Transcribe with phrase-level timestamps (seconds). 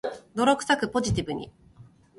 [0.33, 1.51] 泥臭く、ポジティブに